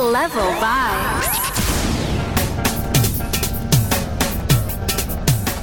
[0.00, 1.38] level vibes.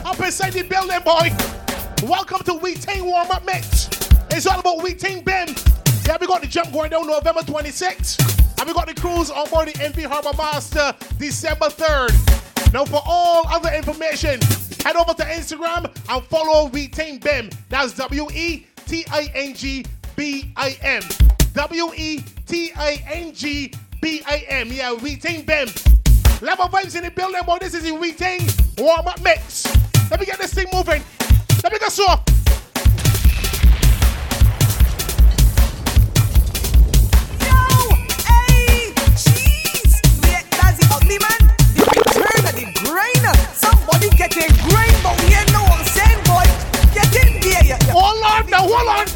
[0.05, 1.31] Up inside the building, boy.
[2.08, 3.90] Welcome to We Ting warm up mix.
[4.32, 5.50] It's all about We Ting Bim.
[6.06, 8.59] Yeah, we got the jump going down November 26th.
[8.59, 12.73] And we got the cruise on board the NV Harbor Master December 3rd.
[12.73, 14.39] Now, for all other information,
[14.84, 17.50] head over to Instagram and follow We Ting Bim.
[17.70, 19.86] That's W E T I N G
[20.16, 21.04] B I M.
[21.54, 24.71] W E T I N G B A M.
[24.71, 25.68] Yeah, we ting bam.
[26.41, 27.60] Level vibes in the building, boy.
[27.60, 29.68] This is the We Ting warm up mix.
[30.10, 31.04] Let me get this thing moving.
[31.64, 32.16] Let me go so.
[44.18, 46.46] Get a grain, but we ain't no one saying, boy.
[47.90, 49.08] Hold on now, on.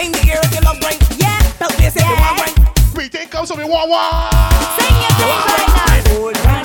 [0.00, 0.98] In the love grain.
[1.18, 2.08] Yeah, but we say yeah.
[2.08, 2.59] they want grain.
[3.08, 4.30] Take come so me wah wah.
[4.76, 5.28] Sing your
[6.44, 6.59] right now.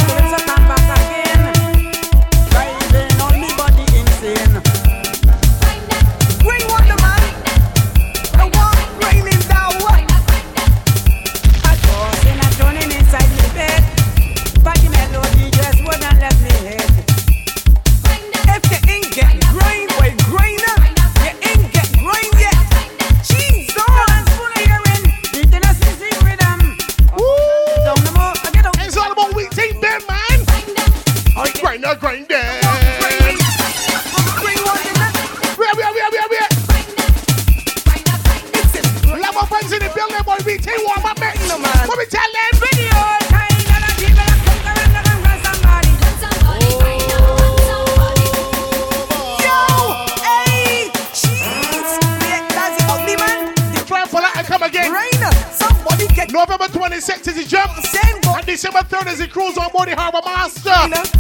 [59.08, 61.15] as he cruised on Bonnie Harbor Master.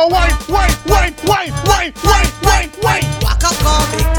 [0.00, 4.09] go wait wait wait wait wait wait wait wait Waka.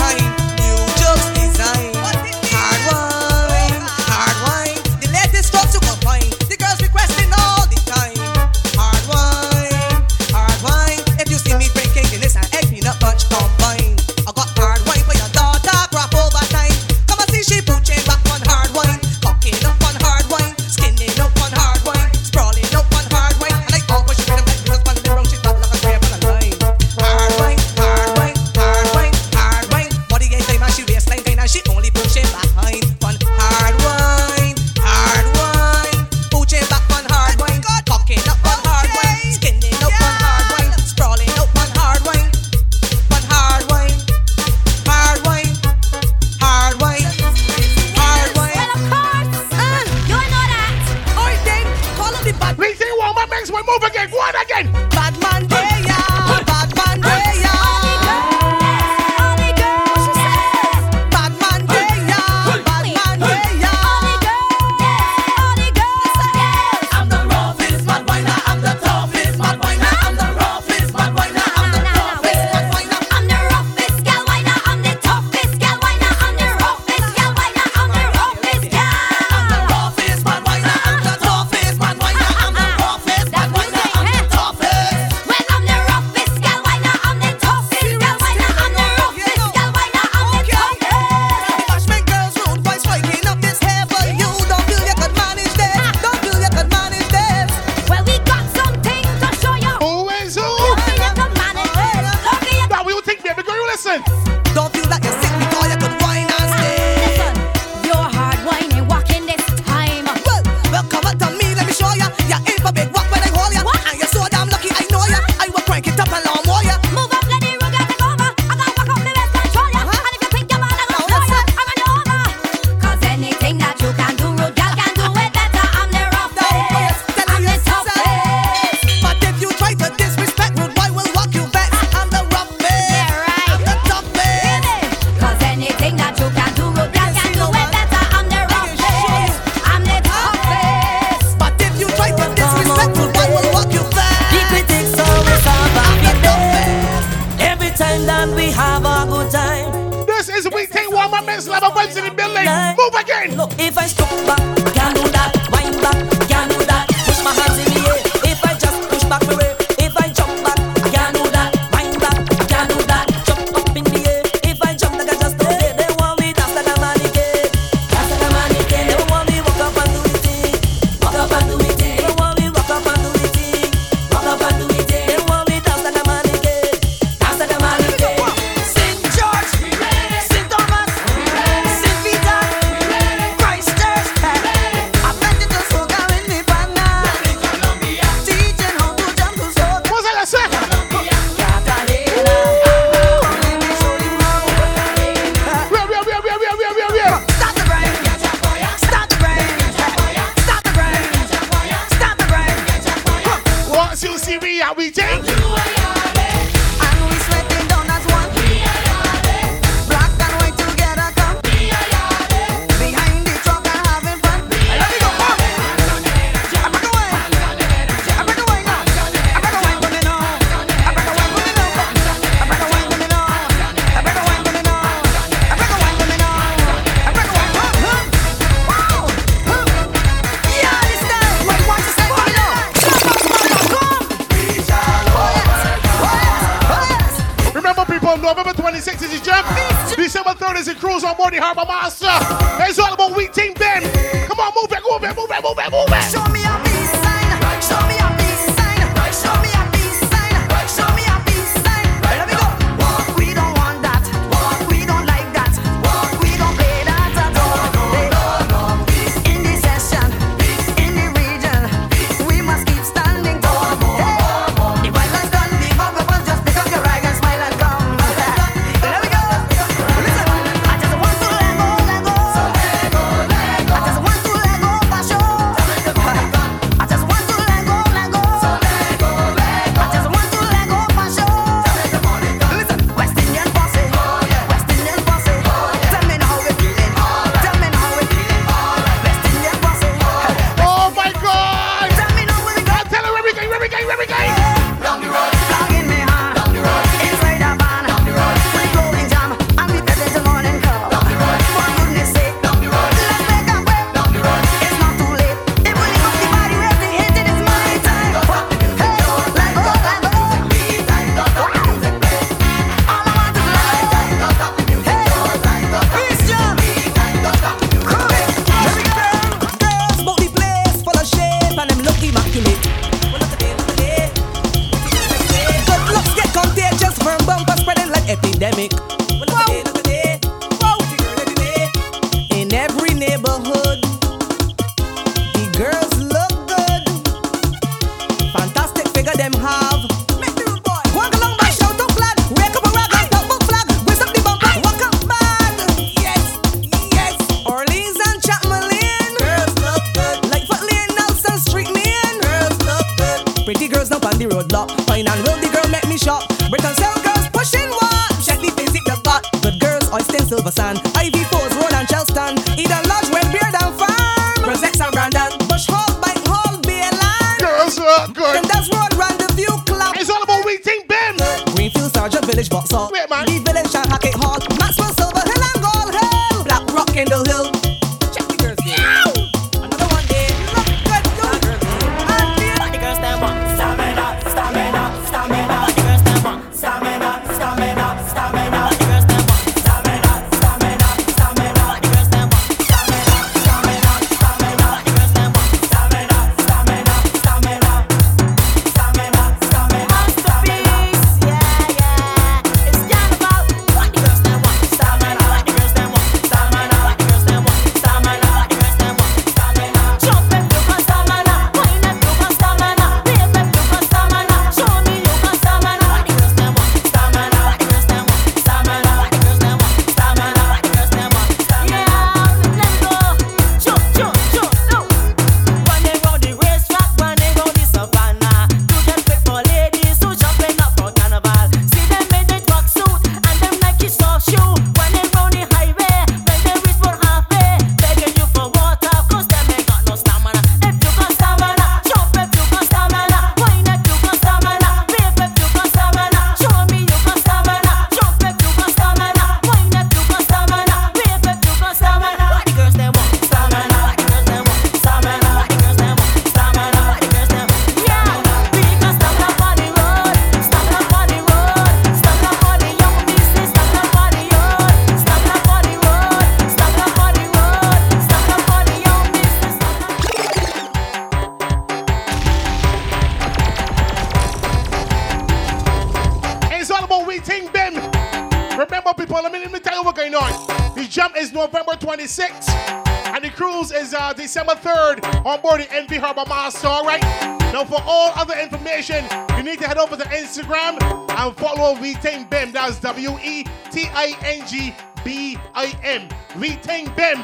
[490.41, 492.51] Instagram and follow We Ting Bim.
[492.51, 496.07] That's W E T I N G B I M.
[496.39, 497.21] We Ting Bim.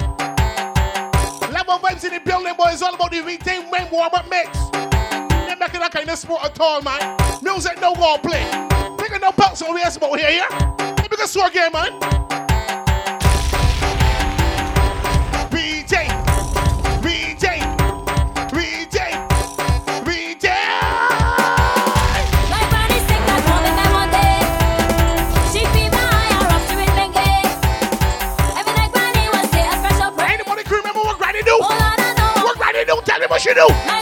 [1.51, 2.69] Level vibes in the building, boy.
[2.69, 4.57] It's all about the We Ting Bim warm up mix.
[4.71, 7.17] They're making that kind of sport at all, man.
[7.41, 8.43] Music, no wall play.
[8.97, 10.75] Taking no bounce over here, sport here, yeah?
[10.79, 12.26] Let me get sore game, man.
[33.37, 33.96] What you do?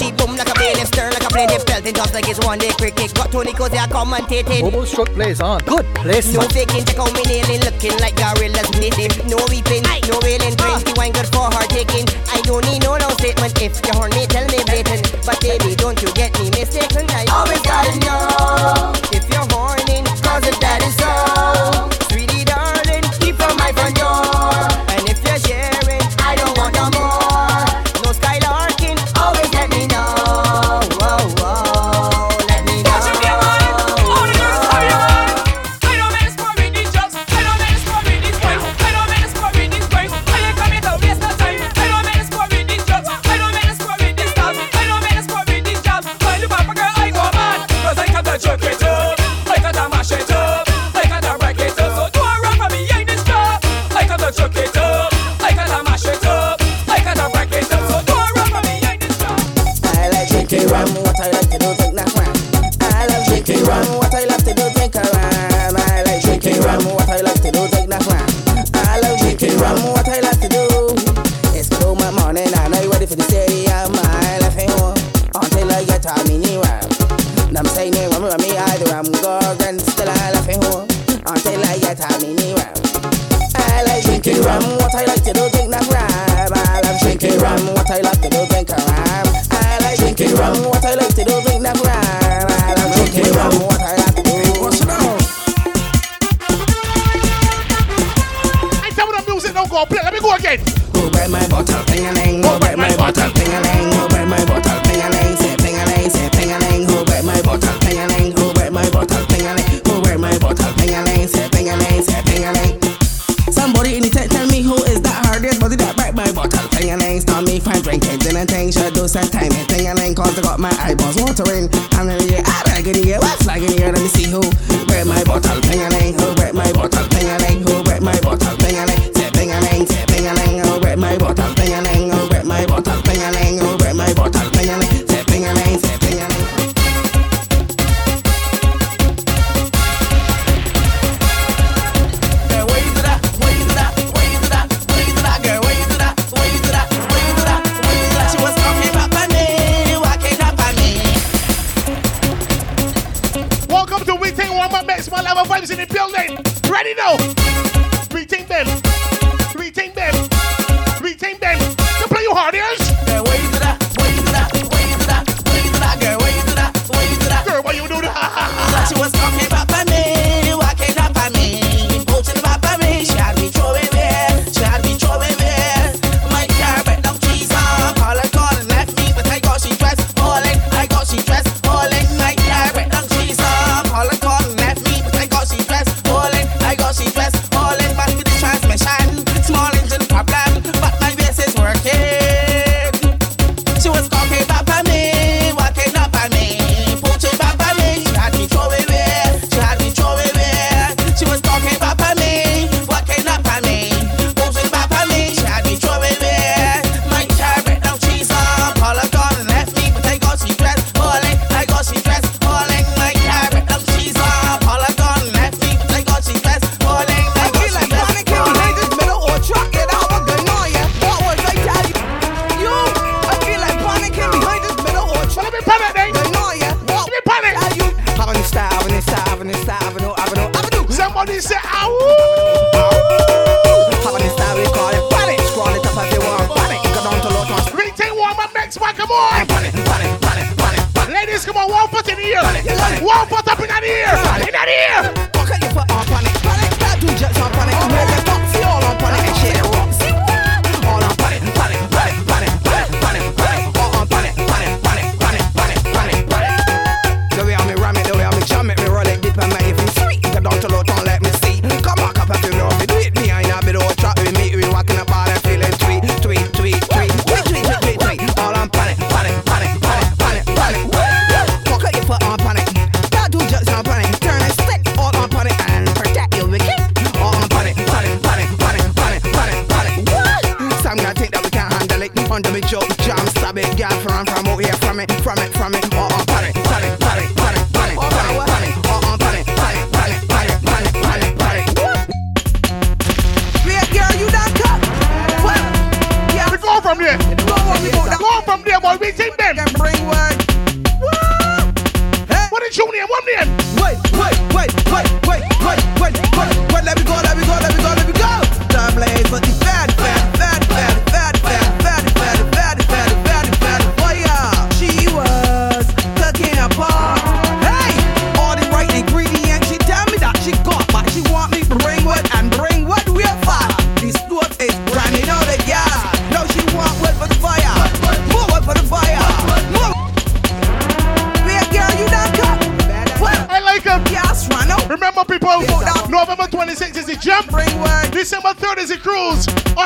[0.00, 2.72] She boom like a bailiff, Stern like a plaintiff, pelting just like it's one day
[2.72, 3.12] cricket.
[3.12, 4.62] Got Tony Cozy, I commentated.
[4.62, 5.60] Mobile stroke plays on.
[5.68, 6.32] Good place.
[6.32, 9.12] No faking, check out me nailing, looking like gorillas knitting.
[9.28, 10.00] No weeping, Aye.
[10.08, 10.80] no wailing, ah.
[10.80, 12.08] crazy the wine good for her taking.
[12.32, 13.52] I don't need no long statement.
[13.60, 15.04] If you horny, tell me blatant.
[15.26, 17.04] But baby, don't you get me mistaken.
[17.12, 21.89] I always gotta know if you're horny, cause if that is so.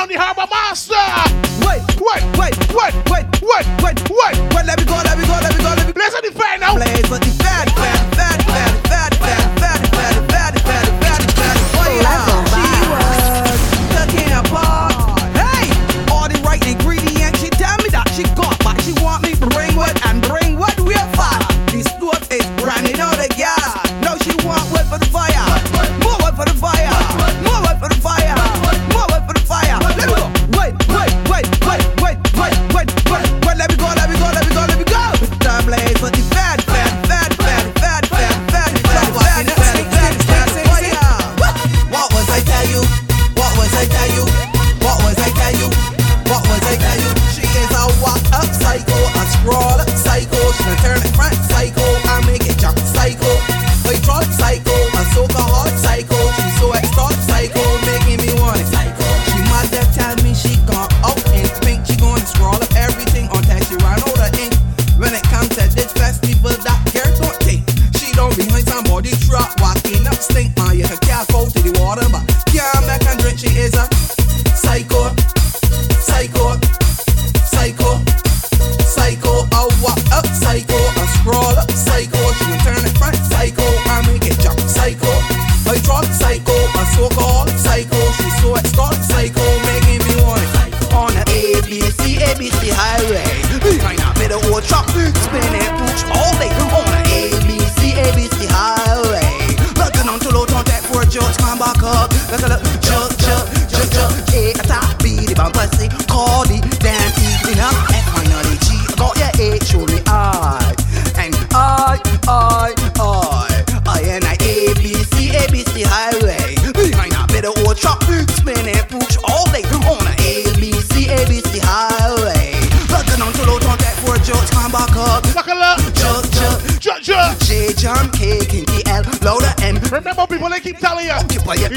[0.05, 0.64] down the harbor mall.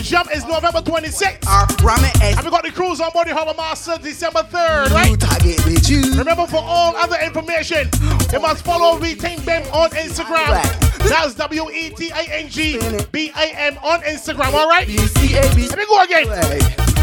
[0.09, 1.44] jump is November 26th.
[2.23, 6.16] And we got the cruise on board Harbor Master December 3rd, right?
[6.16, 7.90] Remember, for all other information,
[8.33, 10.64] you must follow We Ting Bam on Instagram.
[11.09, 12.79] That's W E T A N G
[13.12, 14.88] B A M on Instagram, all right?
[14.88, 16.27] Let me go again.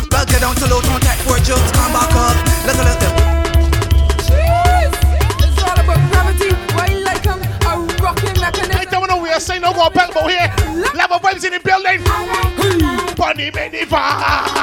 [0.09, 2.35] Bugger down to low, Contact for type four jokes, come back up.
[2.65, 3.15] Look, look, look.
[4.25, 4.93] Jeez!
[5.45, 8.77] It's all about gravity, right like I'm a rocking mechanism.
[8.79, 9.91] I don't know we are saying no more.
[9.91, 10.53] back, but here,
[10.95, 12.01] level vibes in the building.
[13.35, 14.54] 你没你法。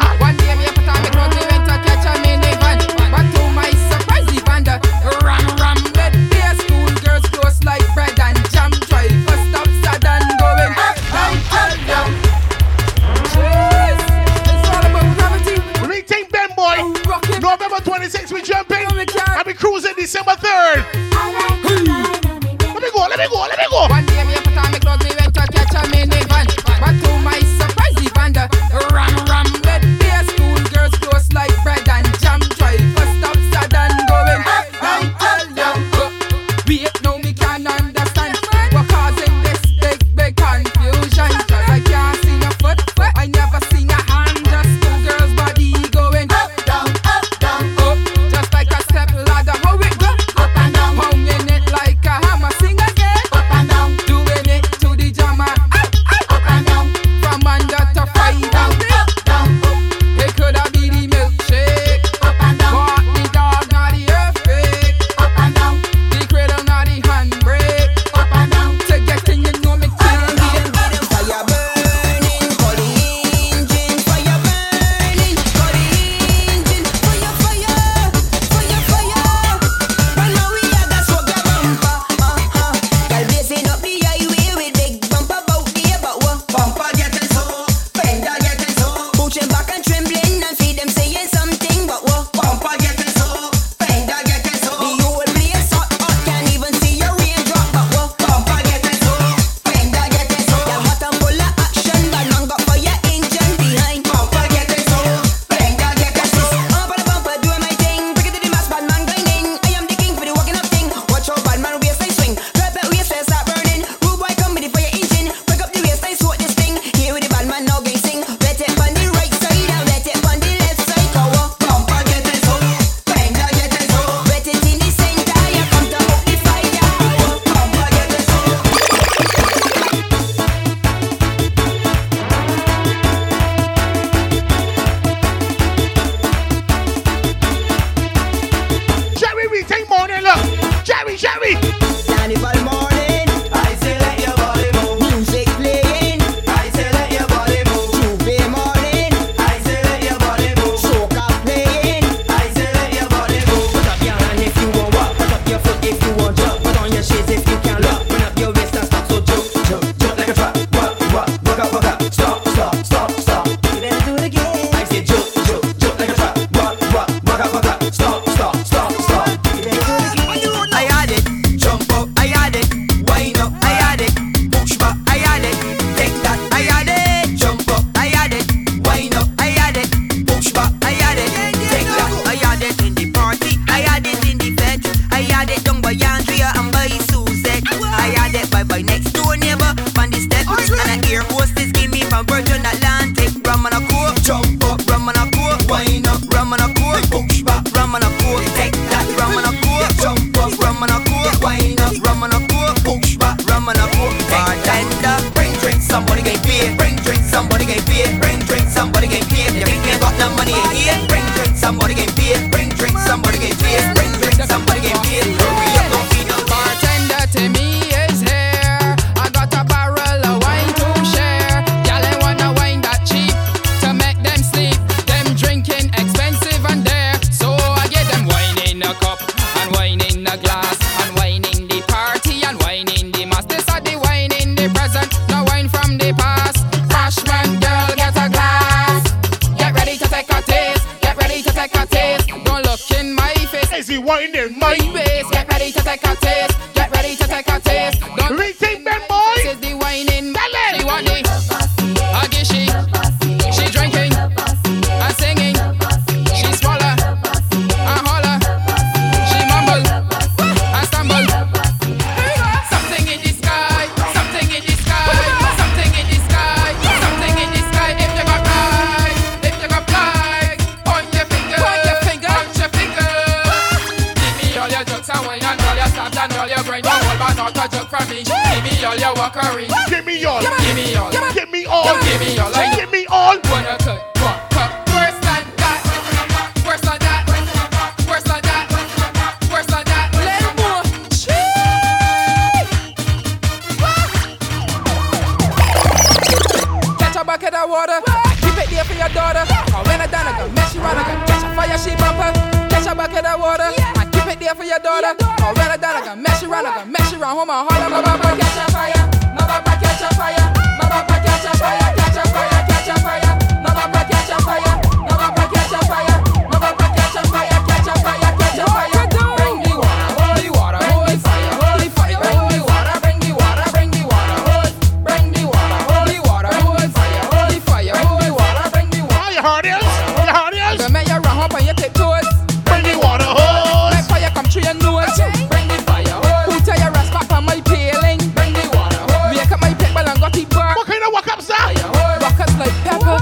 [341.12, 341.77] what comes out?
[342.20, 343.18] Rockets like pepper,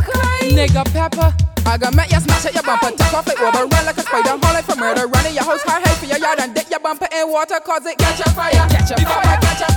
[0.54, 1.34] nigga pepper.
[1.66, 4.02] I got met, you smash at your bumper, take off like rubber, run like a
[4.02, 6.54] spider, hold it for murder, run in your house, high, high for your yard, and
[6.54, 8.50] dip your bumper in water, cause it catch a fire.
[8.50, 9.69] Catch a fire, catch a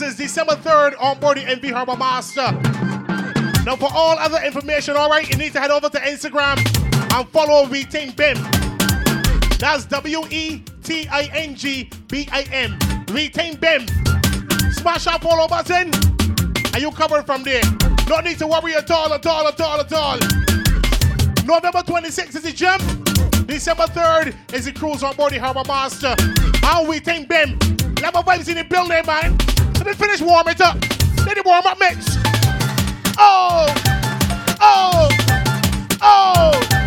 [0.00, 2.52] Is December 3rd on board the MV Harbor Master.
[3.64, 6.58] Now, for all other information, all right, you need to head over to Instagram
[7.16, 8.36] and follow We Ting Bim.
[9.58, 12.78] That's W E T I N G B I M.
[13.12, 13.88] We Ting Bim.
[14.72, 15.90] Smash that follow button,
[16.74, 17.62] and you covered from there.
[18.08, 20.18] No need to worry at all, at all, at all, at all.
[21.44, 22.82] November 26th is the jump.
[23.48, 26.14] December 3rd is the cruise on board the Harbor Master.
[26.62, 27.58] And We Ting Bim.
[28.00, 29.57] Level vibes in the building, man.
[29.88, 30.76] Let me finish warm it up.
[31.24, 32.18] Let it warm up mix.
[33.16, 33.72] Oh,
[34.60, 35.08] oh,
[36.02, 36.77] oh.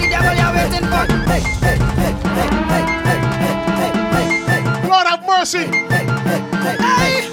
[0.00, 1.04] the devil you're waiting for.
[4.88, 5.64] Lord have mercy.
[5.66, 7.28] Hey.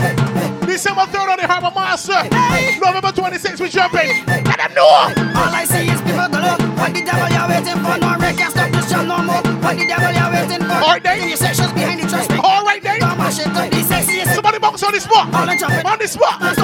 [0.65, 2.13] December 3rd on the Harbor Master.
[2.33, 2.79] Hey.
[2.79, 4.25] November 26th, we jumping.
[4.27, 4.83] Let them know.
[4.83, 6.59] All I see is people to look.
[6.77, 7.97] What the devil you're waiting for?
[7.97, 9.41] No wreck, can't stop this jam no more.
[9.61, 10.73] What the devil you're waiting for?
[10.73, 11.29] All right, Dave.
[11.29, 12.31] The sessions behind the trust.
[12.41, 12.99] All right, Dave.
[12.99, 13.47] Don't shit.
[13.47, 14.33] The sexiest.
[14.35, 15.33] Somebody box on this spot.
[15.33, 15.85] On the spot.
[15.85, 16.62] On the spot.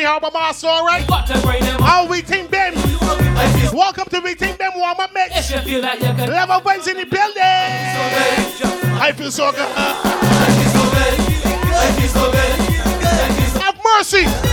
[0.00, 1.06] Board Harbor Master, alright?
[1.80, 2.74] Our We Ting Bim.
[3.74, 5.50] Welcome to We Ting Bim Warm Up Mix.
[5.52, 7.42] Level Benz in the building.
[8.98, 9.68] I feel so good.
[13.60, 14.49] Have mercy.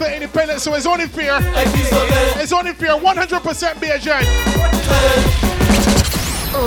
[0.00, 1.36] For independence, so it's only fair.
[2.40, 2.96] It's only fair.
[2.96, 4.24] 100% be a gen.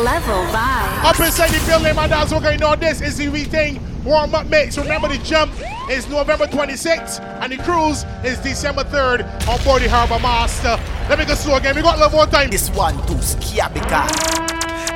[0.03, 1.03] Level five.
[1.03, 3.81] Up inside the building, my dogs, we're going to know this is the We Ting
[4.03, 4.77] warm up mix.
[4.77, 5.51] Remember, the jump
[5.89, 10.77] is November 26th, and the cruise is December 3rd on board the Harbor Master.
[11.09, 11.75] Let me go slow again.
[11.75, 12.51] We got a little more time.
[12.51, 14.11] This one too scary because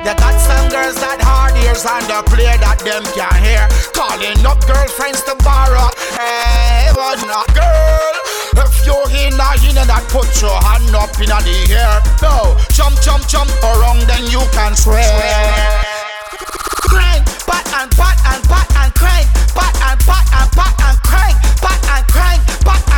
[0.06, 3.66] they got some girls that hard ears and they clear that them can hear.
[3.98, 5.90] Calling up girlfriends to borrow.
[6.14, 8.27] Hey, but not girl.
[8.58, 12.02] If you're in a in that, put your hand up in the air.
[12.18, 15.06] No, jump, jump, jump around, then you can swear.
[16.90, 21.36] Crank, pat and pat and pat and crank, pat and pat and pat and crank,
[21.62, 22.82] pat and crank, pat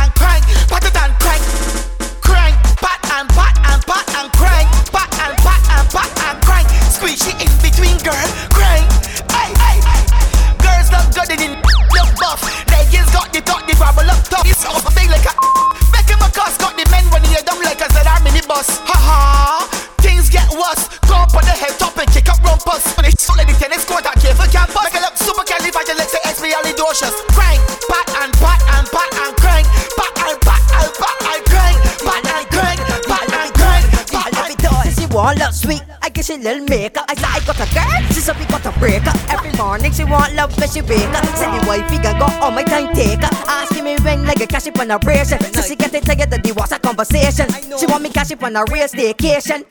[26.41, 27.13] califragilisticexpialidocious.
[27.33, 29.67] Crank, pat and pat and pat and crank.
[29.97, 31.77] Pat and pat and pat and crank.
[32.01, 32.79] Pat and crank.
[33.07, 33.85] Pat and crank.
[34.11, 37.05] Pat and Says she want love sweet, I guess she little makeup.
[37.07, 39.15] I said I got a girl, she said we got a breakup.
[39.29, 41.25] Every morning she want love when she wake up.
[41.37, 43.29] Said the wifey got got all my time taker.
[43.47, 45.39] Asking me when like a cash up on a ration.
[45.53, 47.47] So she get it together, the was a conversation.
[47.77, 49.65] She want me cash up on a real staycation.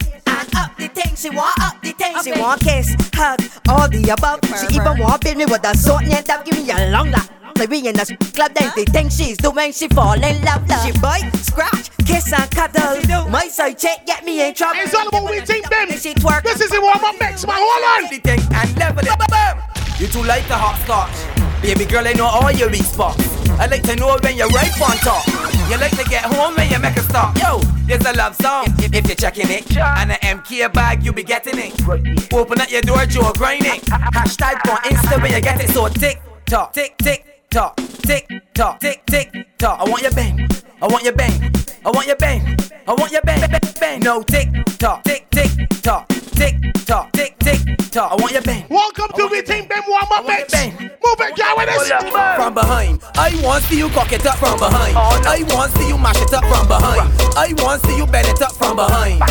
[0.52, 2.14] And up the thing, she want up the thing.
[2.22, 4.40] She want kiss, hug, all the above.
[4.58, 7.30] She even want build me with a sword and that give me a long laugh.
[7.56, 10.86] Like we in a club, then they think she's doing, she fall in love, love.
[10.86, 13.28] She bite, scratch, kiss and cuddle.
[13.28, 14.80] My side check get me in trouble.
[14.80, 15.90] It's all about We Ting Bim.
[15.98, 16.42] She twerk.
[16.42, 17.56] This is the warm up mix, man.
[17.58, 18.10] Hold on.
[18.10, 20.00] the thing and level it.
[20.00, 21.62] You too like the hot scotch.
[21.62, 23.39] Baby girl, I know all your weak spots.
[23.60, 25.26] I like to know when you're right on top.
[25.68, 27.36] You like to get home when you make a stop.
[27.36, 28.64] Yo, there's a love song.
[28.78, 32.32] If, if you're checking it, and an MK bag, you be getting it.
[32.32, 33.80] Open up your door, Joe grinding.
[33.82, 38.80] Hashtag on Insta when you get it so tick tock, tick tick tock, tick tock,
[38.80, 39.78] tick tick tock.
[39.78, 40.48] I want your bang.
[40.80, 41.59] I want your bang.
[41.82, 42.42] I want your bang.
[42.86, 43.40] I want your bang.
[43.40, 43.60] Bang.
[43.80, 44.00] bang.
[44.00, 45.50] No tick tock, tick tick
[45.82, 46.54] tock, tick
[46.84, 47.58] tock, tick tick
[47.90, 48.12] tock.
[48.12, 48.66] I want your bang.
[48.68, 50.52] Welcome to We Ting Bim warm up mix.
[50.52, 52.36] Move it, girl, with us.
[52.36, 54.94] From behind, I want see you cock it up from behind.
[54.94, 57.10] Oh, I want see you mash it up from behind.
[57.34, 59.22] I want see you bend it up from behind.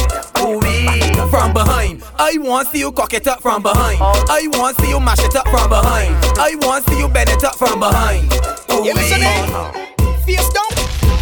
[0.41, 0.60] Ooh
[1.30, 2.04] from behind.
[2.18, 4.00] I want see you cock it up from behind.
[4.02, 4.26] Oh.
[4.28, 6.16] I want see you mash it up from behind.
[6.39, 8.26] I want see you bend it up from behind.
[8.72, 9.10] Ooh You wee.
[10.26, 10.72] Face down,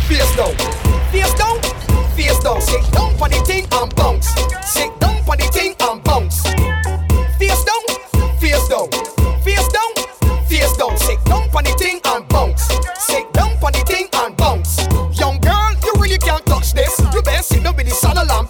[0.07, 1.59] face down, face down,
[2.15, 2.61] face down.
[2.61, 4.27] Sit down for the thing and bounce.
[4.65, 6.41] Sit down for the thing and bounce.
[7.37, 7.83] Face down,
[8.39, 8.89] face down,
[9.43, 9.91] face down,
[10.47, 10.97] face down.
[10.97, 12.63] Sit down for the thing and bounce.
[12.97, 14.77] Sit down for the thing and bounce.
[15.19, 16.99] Young girl, you really can't touch this.
[17.13, 18.49] You better sit down with the saddle and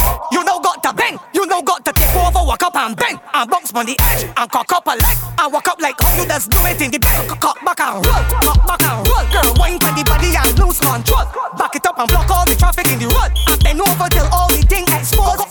[3.71, 5.17] bounce on the edge and cock up a leg.
[5.39, 7.27] And walk up like how you just do it in the back.
[7.39, 8.23] Cock back and roll.
[8.43, 9.25] Cock back and roll.
[9.31, 11.25] Girl, wine for the body and lose control.
[11.57, 13.31] Back it up and block all the traffic in the road.
[13.47, 15.41] And bend over till all the thing exposed.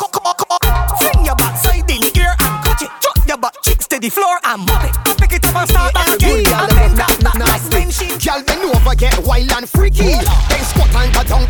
[0.98, 2.90] Fling your backside in the air and catch it.
[3.00, 4.94] Drop your butt cheeks to the floor and mop it.
[5.18, 6.44] Pick it up and start back again.
[6.46, 8.14] And bend that back like benching.
[8.20, 10.18] Girl, bend over, get wild and freaky.
[10.20, 11.46] Then squat and go down.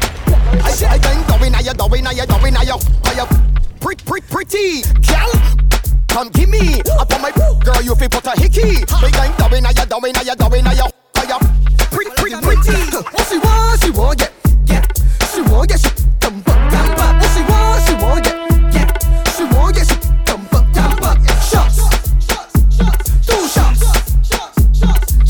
[0.63, 3.27] I say, I bend down, I you down, I you down, I you, I you,
[3.81, 4.83] pretty, pretty, pretty.
[5.07, 5.31] Girl,
[6.11, 7.31] come give me up on my
[7.65, 7.81] girl.
[7.83, 8.85] You feel put a hickey.
[9.03, 10.87] We going down, I you down, I you down, I you,
[11.31, 11.39] you,
[11.91, 12.97] pretty, pretty, pretty.
[13.15, 14.29] What she want, she want, yeah,
[14.67, 14.83] yeah.
[15.33, 15.91] She want, yeah, she
[16.21, 17.23] come back, come back.
[17.23, 18.89] What she want, she want, yeah, yeah.
[19.37, 19.97] She want, yeah, she
[20.27, 21.19] come back, come back.
[21.47, 21.77] Shots,
[23.27, 23.81] two shots,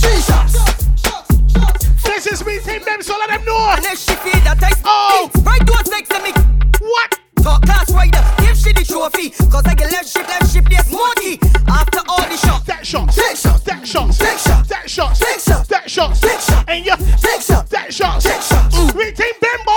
[0.01, 0.57] three shots.
[1.01, 2.03] Shots, shots.
[2.03, 3.75] This is me, team them, so let them know.
[3.77, 5.31] And if she feel that I Oh.
[5.45, 6.33] right those next to me.
[6.81, 7.19] What?
[7.43, 8.23] Top class rider,
[8.61, 9.31] she the trophy.
[9.49, 11.41] Cause I get left ship, left ship, yes, Morty.
[11.67, 12.67] After all the shots.
[12.67, 16.41] That shot, that shot, that shot, that shot, that shot, that shot, that shot, that
[16.41, 18.95] shot, and yeah, that shot, that shot, that shot.
[18.95, 19.70] We team Bimbo.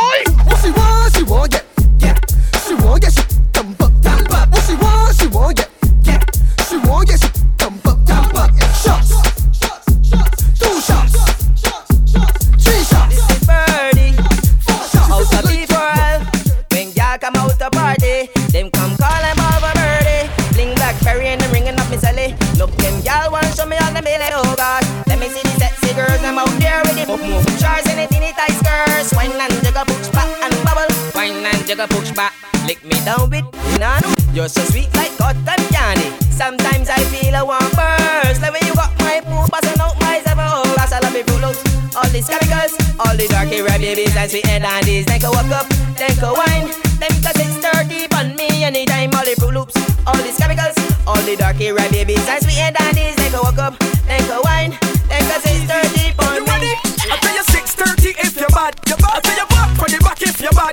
[26.24, 27.44] Them out there with the move, move.
[27.60, 29.12] Shorts and the teeny tight skirts.
[29.14, 30.88] Wine and jigga push back and bubble.
[31.14, 32.32] Wine and jigga push back.
[32.66, 33.44] Lick me down with
[33.78, 34.08] nano.
[34.32, 36.10] You're so sweet like cotton candy.
[36.32, 38.40] Sometimes I feel a warm burst.
[38.42, 40.48] Like when you got my poop, busting out my zebra.
[40.48, 41.62] Oh, that's I love fruit loops.
[41.94, 45.06] All these chemicals, all the darky red babies and sweet and dandies.
[45.06, 45.68] Then go walk up,
[46.00, 46.72] then go wine.
[47.04, 49.12] Then cause it's 30 on me anytime.
[49.12, 49.76] All the fruit loops,
[50.08, 53.16] all these chemicals, all the darky red babies and sweet and dandies.
[53.20, 53.76] Then go walk up,
[54.08, 54.83] then go wine.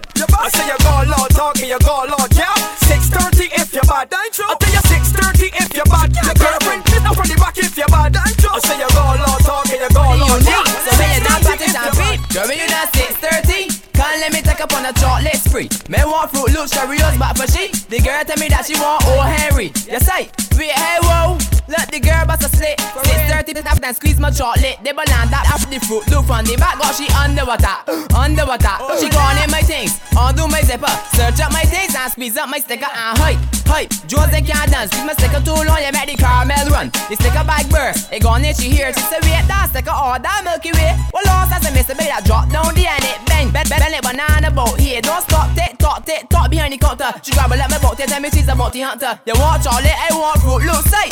[0.00, 0.18] Bad.
[0.18, 0.40] You bad.
[0.40, 2.54] I say you go loud, talking you go loud, yeah.
[2.88, 4.08] 630 if you're bad.
[4.12, 6.08] I tell you 630 if you're bad.
[6.14, 8.16] Your girlfriend fit up for the back if you're bad.
[8.16, 10.64] I say you go loud, talking you go loud, yeah.
[10.64, 14.72] So when you not and free, girl, you not 630, can't let me take up
[14.74, 15.68] on a chocolate spree.
[15.88, 19.04] Me want fruit loops, Cheerios, but for she, the girl tell me that she want
[19.06, 19.70] old Henry.
[19.86, 20.26] Yes, I,
[20.58, 21.38] wait, hey, whoa,
[21.70, 22.78] let the girl bust a slit.
[22.78, 24.78] 630, tap and squeeze my chocolate.
[24.82, 27.76] They banana that after the fruit Look from the back, got she underwater,
[28.18, 28.74] underwater.
[28.82, 32.36] Oh, she gone in my things, undo my zipper, search up my things and squeeze
[32.36, 33.38] up my sticker and hype,
[33.70, 33.90] hype.
[34.10, 36.90] Jaws and can't dance, squeeze my sticker too long, you make the caramel run.
[37.06, 40.18] The sticker bag burst, it gone in she here, she say wait, that sticker all
[40.18, 40.98] that Milky Way.
[41.14, 43.94] Well, lost as a miss, baby, I drop down the end, it bang, bend, bend
[43.94, 44.98] it banana boat here.
[44.98, 47.14] Don't stop, tick, tock, tick, tock behind the counter.
[47.22, 49.14] She grab a let me boat, tell me she's a bounty hunter.
[49.26, 51.06] You want chocolate, I want fruit, look, say,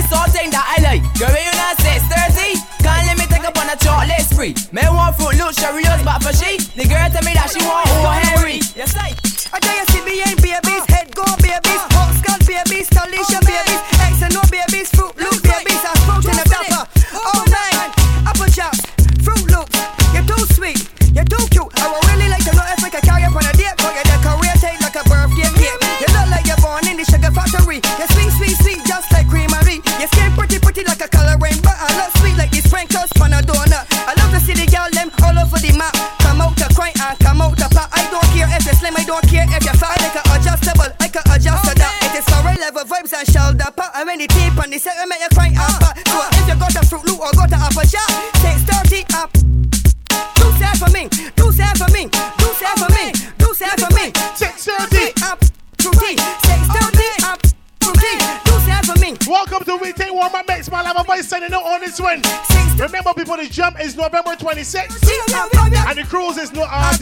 [0.00, 1.02] that's something that I like.
[1.20, 4.54] Girl, you not 630, can't let me take up on a chocolate spree.
[4.72, 7.88] Me want fruit, look, Cheerios, but for she, the girl tell me that she want
[7.92, 8.60] old Henry.
[8.76, 9.12] Yes, I.
[9.52, 11.82] I tell you, CBN babies, head go babies,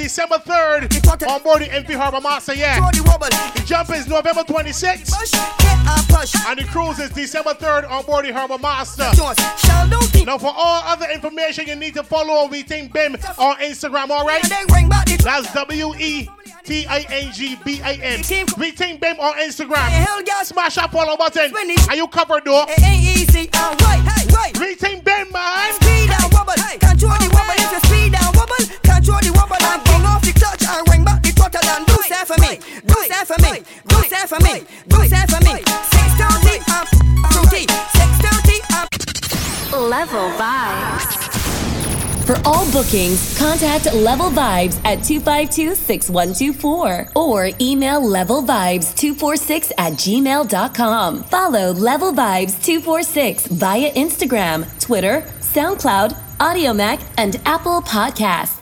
[0.09, 2.81] December 3rd on board the MV Harbor Master, yeah.
[2.81, 5.13] The jump is November 26th.
[6.49, 9.05] And the cruise is December 3rd on board the Harbor Master.
[10.25, 14.43] Now, for all other information, you need to follow We Ting Bim on Instagram, alright?
[15.23, 16.27] That's W E
[16.65, 18.21] T I N G B A M.
[18.57, 19.91] We Ting Bim on Instagram.
[20.45, 21.53] Smash that follow button.
[21.91, 22.65] Are you covered, though?
[22.67, 24.03] It ain't easy, alright,
[24.33, 24.59] right.
[24.59, 25.88] We Ting Bim, man.
[32.29, 32.61] For me.
[32.85, 33.63] Do that for me.
[33.89, 34.61] Do that for me.
[34.89, 35.63] Do that for me.
[35.95, 36.87] Six thirty up,
[37.33, 37.65] fruity.
[37.97, 38.93] Six thirty up.
[39.81, 41.17] Level Vibes.
[42.27, 51.23] For all bookings, contact Level Vibes at 252-6124 or email levelvibes246 at gmail.com.
[51.25, 58.58] Follow Level Vibes 246 via Instagram, Twitter, SoundCloud, Audiomack, and Apple Podcasts.